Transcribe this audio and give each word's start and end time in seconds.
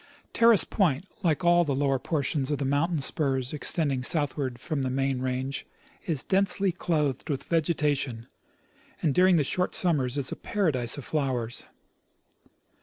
Terrace 0.33 0.63
point, 0.63 1.05
like 1.21 1.45
all 1.45 1.63
the 1.63 1.75
lower 1.75 1.99
portions 1.99 2.49
of 2.49 2.57
the 2.57 2.65
mountain 2.65 3.01
spurs 3.01 3.53
extending 3.53 4.01
southward 4.01 4.59
from 4.59 4.81
the 4.81 4.89
main 4.89 5.21
range, 5.21 5.63
is 6.07 6.23
densely 6.23 6.71
clothed 6.71 7.29
with 7.29 7.43
vegetation, 7.43 8.25
and 9.03 9.13
during 9.13 9.35
the 9.35 9.43
short 9.43 9.75
summers 9.75 10.17
is 10.17 10.31
a 10.31 10.35
paradise 10.35 10.97
of 10.97 11.05
flowers. 11.05 11.65